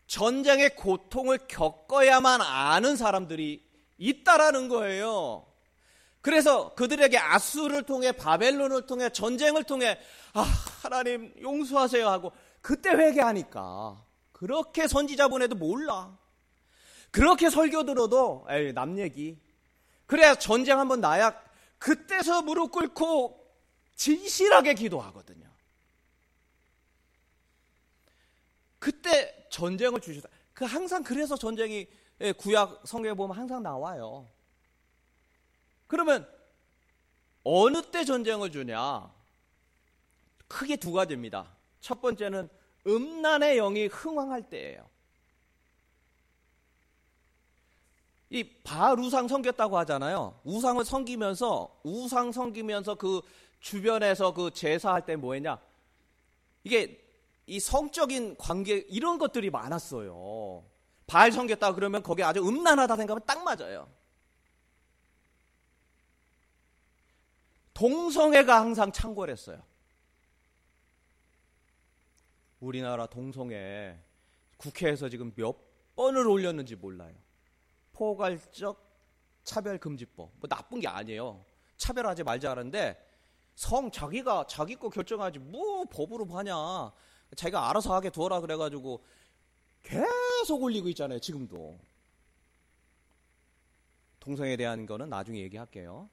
[0.07, 3.63] 전쟁의 고통을 겪어야만 아는 사람들이
[3.97, 5.45] 있다라는 거예요.
[6.19, 9.97] 그래서 그들에게 아수를 통해 바벨론을 통해 전쟁을 통해
[10.33, 10.41] 아
[10.81, 16.17] 하나님 용서하세요 하고 그때 회개하니까 그렇게 선지자분에도 몰라.
[17.09, 19.39] 그렇게 설교 들어도 에이 남 얘기.
[20.07, 21.41] 그래야 전쟁 한번 나야
[21.77, 23.39] 그때서 무릎 꿇고
[23.95, 25.48] 진실하게 기도하거든요.
[28.79, 30.29] 그때 전쟁을 주시다.
[30.53, 31.87] 그 항상 그래서 전쟁이
[32.21, 34.27] 예, 구약 성경에 보면 항상 나와요.
[35.87, 36.27] 그러면
[37.43, 39.11] 어느 때 전쟁을 주냐?
[40.47, 41.47] 크게 두 가지입니다.
[41.79, 42.49] 첫 번째는
[42.85, 44.89] 음란의 영이 흥황할 때예요.
[48.29, 50.39] 이 바알 우상 섬겼다고 하잖아요.
[50.43, 53.21] 우상을 섬기면서 우상 섬기면서 그
[53.59, 55.59] 주변에서 그 제사할 때 뭐했냐?
[56.63, 56.98] 이게
[57.49, 60.63] 이 성적인 관계 이런 것들이 많았어요.
[61.07, 63.91] 바알 섬겼다 그러면 거기에 아주 음란하다 생각하면 딱 맞아요.
[67.73, 69.63] 동성애가 항상 창궐했어요.
[72.59, 73.97] 우리나라 동성애
[74.57, 75.55] 국회에서 지금 몇
[75.95, 77.15] 번을 올렸는지 몰라요.
[77.93, 78.87] 포괄적
[79.43, 80.31] 차별금지법.
[80.35, 81.43] 뭐 나쁜 게 아니에요.
[81.77, 83.03] 차별하지 말자 하는데
[83.55, 86.53] 성 자기가 자기 거 결정하지 뭐 법으로 하냐.
[87.35, 89.03] 자기가 알아서 하게 두어라 그래가지고
[89.83, 91.19] 계속 올리고 있잖아요.
[91.19, 91.79] 지금도.
[94.19, 96.09] 동성에 대한 거는 나중에 얘기할게요.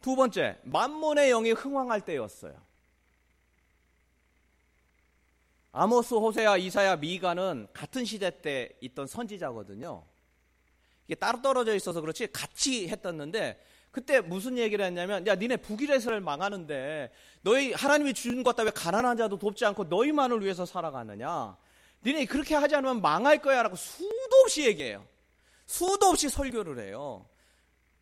[0.00, 2.60] 두 번째, 만몬의 영이 흥황할 때였어요.
[5.72, 10.04] 아모스, 호세야, 이사야, 미가는 같은 시대 때 있던 선지자거든요.
[11.06, 17.10] 이게 따로 떨어져 있어서 그렇지 같이 했었는데 그때 무슨 얘기를 했냐면 야 니네 북이스라엘 망하는데
[17.42, 21.56] 너희 하나님이 주는 것 때문에 가난한 자도 돕지 않고 너희만을 위해서 살아가느냐
[22.04, 24.08] 니네 그렇게 하지 않으면 망할 거야 라고 수도
[24.44, 25.04] 없이 얘기해요
[25.66, 27.26] 수도 없이 설교를 해요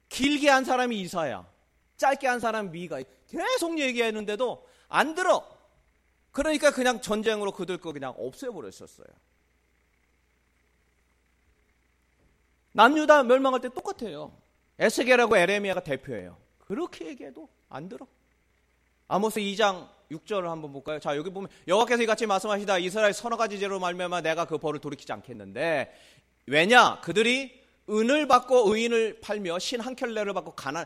[0.08, 1.46] 길게 한 사람이 이사야
[1.98, 5.46] 짧게 한 사람 미가 계속 얘기했는데도 안 들어.
[6.32, 9.06] 그러니까 그냥 전쟁으로 그들 거 그냥 없애버렸었어요.
[12.72, 14.32] 남유다 멸망할 때 똑같아요.
[14.78, 16.36] 에스겔하고 에레미야가 대표예요.
[16.58, 18.06] 그렇게 얘기해도 안 들어.
[19.08, 20.98] 아모스 2장 6절을 한번 볼까요?
[21.00, 25.12] 자, 여기 보면 여호와께서 이같이 말씀하시다 이스라엘 서너 가지 죄로 말미암아 내가 그 벌을 돌이키지
[25.12, 25.92] 않겠는데
[26.46, 27.00] 왜냐?
[27.00, 27.58] 그들이
[27.90, 30.84] 은을 받고 의인을 팔며 신 한 켤레를 받고 가난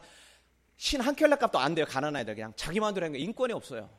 [0.76, 1.84] 신 한 켤레 값도 안 돼요.
[1.88, 3.90] 가난한 애들 그냥 자기 마음대로 하는 거 인권이 없어요.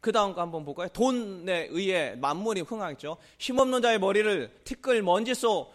[0.00, 0.88] 그 다음 거 한번 볼까요?
[0.88, 3.16] 돈에 의해 만물이 흥하겠죠.
[3.38, 5.72] 힘없는 자의 머리를 티끌 먼지 속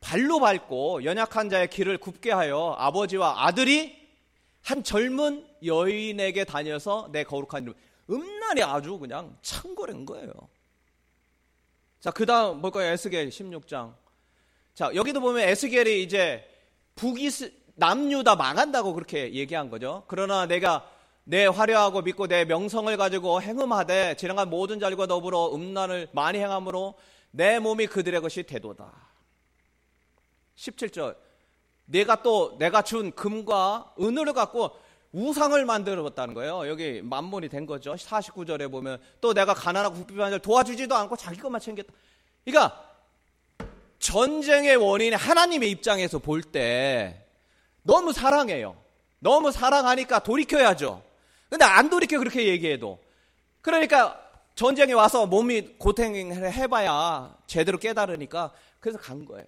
[0.00, 3.96] 발로 밟고 연약한 자의 길을 굽게 하여 아버지와 아들이
[4.62, 7.74] 한 젊은 여인에게 다녀서 내 거룩한 이름
[8.10, 10.32] 음란이 아주 그냥 창궐한 거예요.
[12.00, 12.92] 자, 그 다음 볼까요?
[12.92, 13.94] 에스겔 16장.
[14.74, 16.48] 자, 여기도 보면 에스겔이 이제
[16.94, 20.04] 북이스, 남유다 망한다고 그렇게 얘기한 거죠.
[20.06, 20.88] 그러나 내가
[21.24, 26.94] 내 화려하고 믿고 내 명성을 가지고 행음하되 지나간 모든 자들과 더불어 음란을 많이 행함으로
[27.30, 29.07] 내 몸이 그들의 것이 되도다.
[30.58, 31.16] 17절.
[31.86, 34.72] 내가 또 내가 준 금과 은으로 갖고
[35.12, 36.68] 우상을 만들었다는 거예요.
[36.68, 37.94] 여기 만문이 된 거죠.
[37.94, 41.90] 49절에 보면 또 내가 가난하고 자를 도와주지도 않고 자기 것만 챙겼다.
[42.44, 42.84] 그러니까
[43.98, 47.24] 전쟁의 원인이 하나님의 입장에서 볼 때
[47.82, 48.76] 너무 사랑해요.
[49.18, 51.02] 너무 사랑하니까 돌이켜야죠.
[51.48, 52.98] 근데 안 돌이켜 그렇게 얘기해도.
[53.62, 54.20] 그러니까
[54.54, 59.46] 전쟁에 와서 몸이 고생을 해봐야 제대로 깨달으니까 그래서 간 거예요.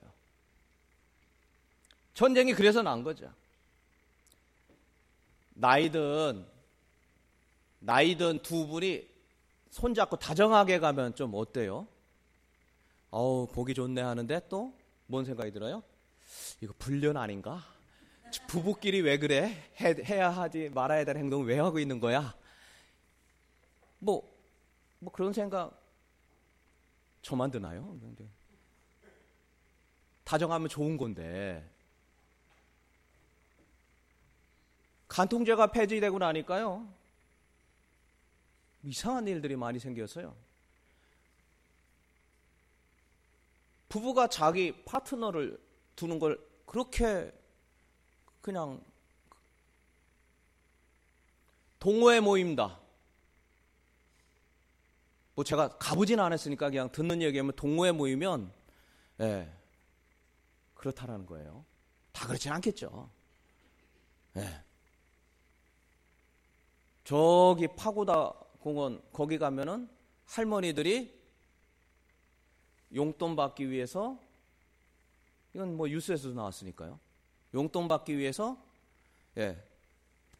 [2.20, 3.32] 전쟁이 그래서 난 거죠.
[5.54, 6.44] 나이든
[7.78, 9.08] 나이든 두 분이
[9.70, 11.88] 손잡고 다정하게 가면 좀 어때요?
[13.10, 14.74] 어우 보기 좋네 하는데 또
[15.08, 15.82] 뭔 생각이 들어요?
[16.60, 17.64] 이거 불륜 아닌가?
[18.46, 19.72] 부부끼리 왜 그래?
[19.80, 22.36] 해, 야 하지 말아야 될 행동을 왜 하고 있는 거야?
[23.98, 24.30] 뭐,
[25.00, 25.72] 뭐 그런 생각
[27.22, 27.98] 저만 드나요?
[30.22, 31.68] 다정하면 좋은 건데
[35.10, 36.88] 간통죄가 폐지되고 나니까요.
[38.84, 40.34] 이상한 일들이 많이 생겼어요.
[43.88, 45.60] 부부가 자기 파트너를
[45.96, 47.32] 두는 걸 그렇게
[48.40, 48.82] 그냥
[51.80, 52.78] 동호회 모임다.
[55.34, 58.52] 뭐 제가 가보진 않았으니까 그냥 듣는 얘기하면 동호회 모이면
[59.20, 59.52] 예,
[60.74, 61.64] 그렇다라는 거예요.
[62.12, 63.10] 다 그렇진 않겠죠.
[64.36, 64.69] 예.
[67.04, 69.88] 저기 파고다 공원 거기 가면은
[70.26, 71.18] 할머니들이
[72.94, 74.18] 용돈 받기 위해서
[75.54, 76.98] 이건 뭐 뉴스에서도 나왔으니까요.
[77.54, 78.56] 용돈 받기 위해서
[79.38, 79.56] 예,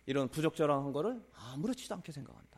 [0.07, 2.51] 이런 부적절한 거를 아무렇지도 않게 생각한다.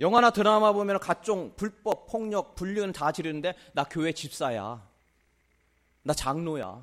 [0.00, 4.88] 영화나 드라마 보면 각종 불법, 폭력, 불륜 다 지르는데 나 교회 집사야.
[6.02, 6.82] 나 장로야.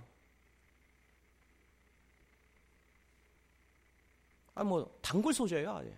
[4.57, 5.93] 아, 뭐, 단골 소재예요, 아예.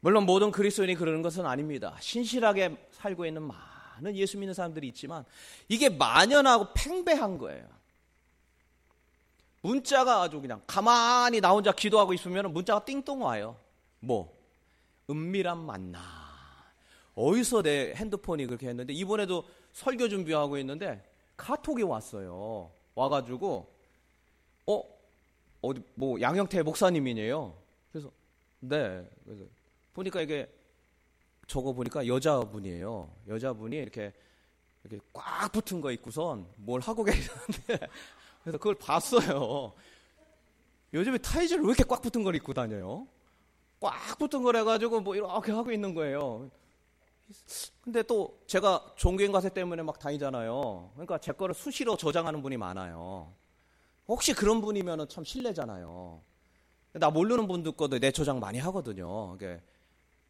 [0.00, 1.96] 물론 모든 그리스도인이 그러는 것은 아닙니다.
[2.00, 5.24] 신실하게 살고 있는 많은 예수 믿는 사람들이 있지만
[5.68, 7.66] 이게 만연하고 팽배한 거예요.
[9.62, 13.56] 문자가 아주 그냥 가만히 나 혼자 기도하고 있으면 문자가 띵동 와요.
[14.00, 14.36] 뭐?
[15.08, 16.00] 은밀한 만나.
[17.14, 22.72] 어디서 내 핸드폰이 그렇게 했는데 이번에도 설교 준비하고 있는데 카톡이 왔어요.
[22.96, 23.81] 와가지고 어
[25.62, 27.56] 어디 뭐 양형태 목사님이네요.
[27.90, 28.10] 그래서
[28.60, 29.44] 네 그래서
[29.94, 30.52] 보니까 이게
[31.46, 33.10] 저거 보니까 여자분이에요.
[33.28, 34.12] 여자분이 이렇게
[34.84, 37.78] 이렇게 꽉 붙은 거 입고선 뭘 하고 계셨는데
[38.42, 39.72] 그래서 그걸 봤어요.
[40.92, 43.06] 요즘에 타이즈를 왜 이렇게 꽉 붙은 걸 입고 다녀요?
[43.80, 46.50] 꽉 붙은 걸 해가지고 뭐 이렇게 하고 있는 거예요.
[47.82, 50.90] 근데 또 제가 종교인 과세 때문에 막 다니잖아요.
[50.94, 53.32] 그러니까 제 거를 수시로 저장하는 분이 많아요.
[54.12, 56.20] 혹시 그런 분이면 참 실례잖아요.
[56.92, 59.38] 나 모르는 분들 거도 내 저장 많이 하거든요.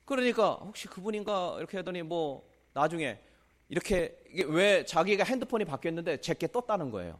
[0.04, 3.18] 그러니까 혹시 그분인가 이렇게 하더니 뭐 나중에
[3.68, 4.16] 이렇게
[4.46, 7.18] 왜 자기가 핸드폰이 바뀌었는데 제게 떴다는 거예요.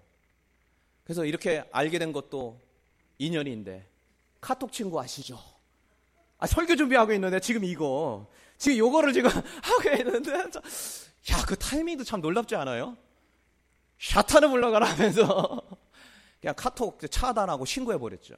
[1.03, 2.61] 그래서 이렇게 알게 된 것도
[3.19, 3.89] 인연인데
[4.41, 5.41] 카톡 친구 아시죠?
[6.39, 9.31] 아, 설교 준비하고 있는데 지금 이거 지금 요거를 지금
[9.63, 12.97] 하고 있는데 야, 그 타이밍도 참 놀랍지 않아요?
[13.99, 15.61] 샤타는 물러가라 하면서
[16.43, 18.35] 그냥 카톡 차단하고 신고해버렸죠.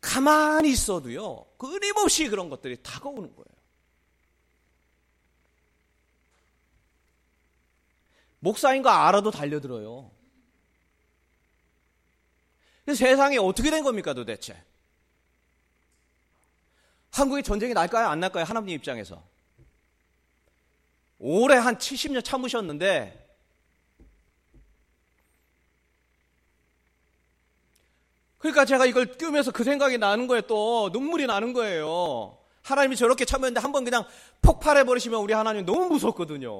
[0.00, 3.54] 가만히 있어도요, 끊임없이 그런 것들이 다가오는 거예요.
[8.38, 10.10] 목사인 거 알아도 달려들어요.
[12.86, 14.62] 세상이 어떻게 된 겁니까 도대체?
[17.10, 18.06] 한국에 전쟁이 날까요?
[18.06, 18.44] 안 날까요?
[18.44, 19.24] 하나님 입장에서.
[21.18, 23.23] 오래 한 70년 참으셨는데
[28.44, 30.42] 그러니까 제가 이걸 띄우면서 그 생각이 나는 거예요.
[30.42, 32.36] 또 눈물이 나는 거예요.
[32.62, 34.04] 하나님이 저렇게 참였는데 한 번 그냥
[34.42, 36.52] 폭발해 버리시면 우리 하나님 너무 무섭거든요.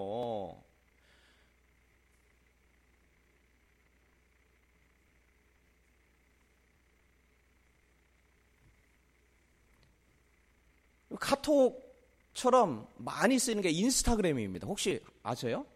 [11.20, 14.66] 카톡처럼 많이 쓰이는 게 인스타그램입니다.
[14.66, 15.66] 혹시 아세요?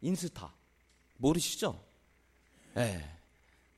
[0.00, 0.52] 인스타.
[1.16, 1.80] 모르시죠?
[2.76, 2.80] 예.
[2.80, 3.17] 네.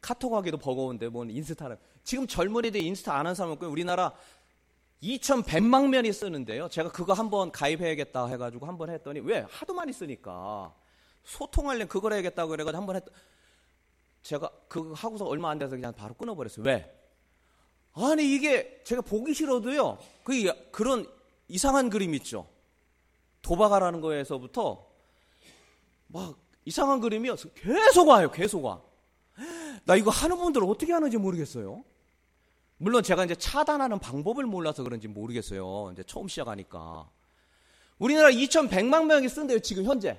[0.00, 1.78] 카톡 하기도 버거운데 뭔 인스타를.
[2.04, 4.12] 지금 젊은이들 인스타 안 하는 사람 없고 우리나라
[5.02, 6.68] 2,100만 명이 쓰는데요.
[6.68, 9.46] 제가 그거 한번 가입해야겠다 해가지고 한번 했더니 왜?
[9.48, 10.74] 하도 많이 쓰니까.
[11.24, 13.04] 소통하려면 그걸 해야겠다고 그래가지고 한번 했
[14.22, 16.64] 제가 그거 하고서 얼마 안 돼서 그냥 바로 끊어버렸어요.
[16.66, 16.96] 왜?
[17.92, 19.98] 아니 이게 제가 보기 싫어도요.
[20.24, 21.06] 그 그런
[21.48, 22.46] 이상한 그림 있죠.
[23.42, 24.86] 도박하라는 거에서부터
[26.08, 28.30] 막 이상한 그림이 계속 와요.
[28.30, 28.80] 계속 와.
[29.84, 31.84] 나 이거 하는 분들 어떻게 하는지 모르겠어요.
[32.76, 35.90] 물론 제가 이제 차단하는 방법을 몰라서 그런지 모르겠어요.
[35.92, 37.08] 이제 처음 시작하니까.
[37.98, 40.18] 우리나라 2,100만 명이 쓴대요, 지금 현재.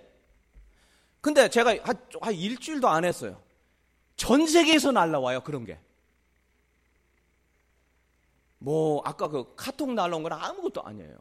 [1.21, 3.41] 근데 제가 한, 한 일주일도 안 했어요.
[4.15, 5.79] 전 세계에서 날라와요, 그런 게.
[8.59, 11.17] 뭐, 아까 그 카톡 날라온 건 아무것도 아니에요.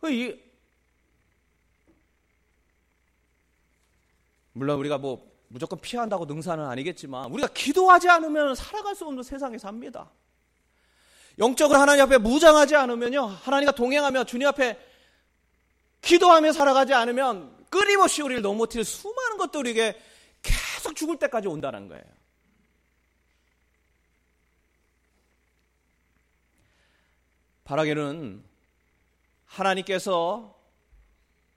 [0.00, 0.40] 그 이,
[4.52, 10.08] 물론 우리가 뭐 무조건 피한다고 능사는 아니겠지만 우리가 기도하지 않으면 살아갈 수 없는 세상에 삽니다.
[11.38, 13.26] 영적으로 하나님 앞에 무장하지 않으면요.
[13.26, 14.78] 하나님과 동행하며 주님 앞에
[16.02, 20.00] 기도하며 살아가지 않으면 끊임없이 우리를 넘어뜨릴 수많은 것들에게
[20.40, 22.04] 계속 죽을 때까지 온다는 거예요.
[27.64, 28.44] 바라기는
[29.46, 30.56] 하나님께서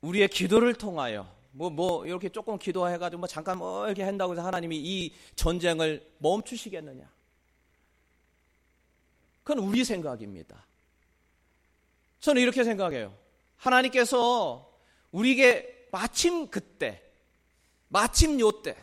[0.01, 4.75] 우리의 기도를 통하여 뭐, 뭐, 이렇게 조금 기도해가지고 뭐 잠깐 뭐 이렇게 한다고 해서 하나님이
[4.77, 7.07] 이 전쟁을 멈추시겠느냐.
[9.43, 10.65] 그건 우리 생각입니다.
[12.19, 13.15] 저는 이렇게 생각해요.
[13.57, 14.67] 하나님께서
[15.11, 17.03] 우리에게 마침 그때,
[17.87, 18.75] 마침 요때,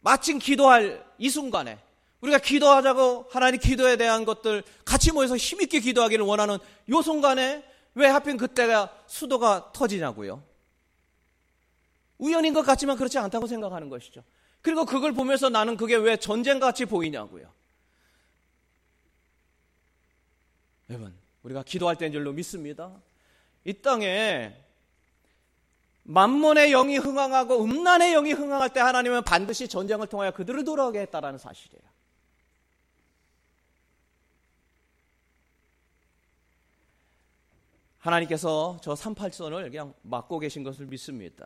[0.00, 1.78] 마침 기도할 이 순간에
[2.22, 6.56] 우리가 기도하자고 하나님 기도에 대한 것들 같이 모여서 힘있게 기도하기를 원하는
[6.88, 7.62] 요 순간에
[7.94, 10.42] 왜 하필 그때가 수도가 터지냐고요.
[12.18, 14.22] 우연인 것 같지만 그렇지 않다고 생각하는 것이죠.
[14.62, 17.52] 그리고 그걸 보면서 나는 그게 왜 전쟁같이 보이냐고요.
[20.90, 22.92] 여러분, 우리가 기도할 때인 줄로 믿습니다.
[23.64, 24.56] 이 땅에
[26.04, 31.82] 만몬의 영이 흥황하고 음란의 영이 흥황할 때 하나님은 반드시 전쟁을 통하여 그들을 돌아오게 했다라는 사실이에요.
[37.98, 41.44] 하나님께서 저 38선을 그냥 막고 계신 것을 믿습니다.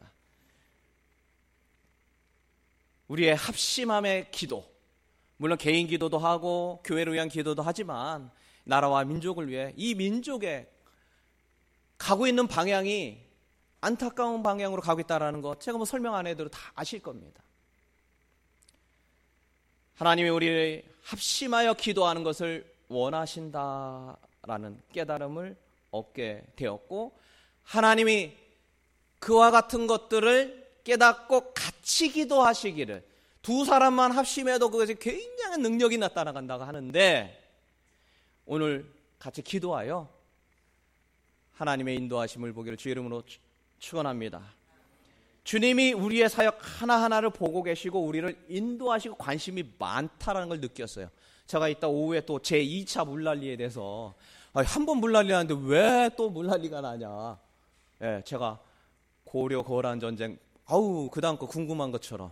[3.11, 4.65] 우리의 합심함의 기도,
[5.37, 8.31] 물론 개인 기도도 하고 교회를 위한 기도도 하지만
[8.63, 10.71] 나라와 민족을 위해 이 민족에
[11.99, 13.19] 가고 있는 방향이
[13.81, 17.43] 안타까운 방향으로 가고 있다는 것 제가 뭐 설명 안 해도 다 아실 겁니다.
[19.97, 25.57] 하나님이 우리를 합심하여 기도하는 것을 원하신다라는 깨달음을
[25.91, 27.19] 얻게 되었고
[27.65, 28.37] 하나님이
[29.19, 33.05] 그와 같은 것들을 깨닫고 같이 기도하시기를
[33.43, 37.37] 두 사람만 합심해도 그것이 굉장한 능력이 나타나간다고 하는데
[38.47, 38.85] 오늘
[39.19, 40.09] 같이 기도하여
[41.55, 43.23] 하나님의 인도하심을 보기를 주 이름으로
[43.79, 44.43] 축원합니다.
[45.45, 51.09] 주님이 우리의 사역 하나하나를 보고 계시고 우리를 인도하시고 관심이 많다라는 걸 느꼈어요.
[51.47, 54.15] 제가 이따 오후에 또 제 2차 물난리에 대해서
[54.53, 57.39] 한 번 물난리 하는데 왜 또 물난리가 나냐.
[58.03, 58.59] 예, 제가
[59.25, 60.39] 고려 거란 전쟁
[60.71, 62.31] 아우 그 다음 거 궁금한 것처럼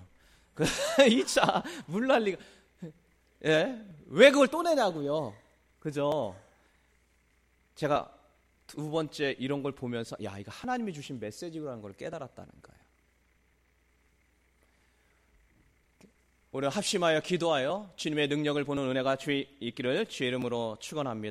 [0.54, 0.64] 그
[0.98, 2.40] 2차 물난리가
[3.44, 3.84] 예?
[4.06, 5.34] 왜 그걸 또 내냐고요.
[5.78, 6.34] 그죠?
[7.74, 8.12] 제가
[8.66, 12.78] 두 번째 이런 걸 보면서 야 이거 하나님이 주신 메시지라는 걸 깨달았다는 거예요.
[16.50, 21.26] 오늘 합심하여 기도하여 주님의 능력을 보는 은혜가 주의 있기를 주의 이름으로 축원합니다.